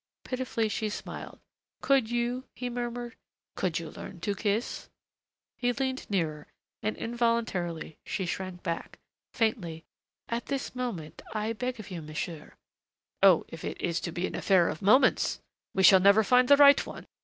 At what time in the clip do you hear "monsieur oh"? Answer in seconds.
12.01-13.45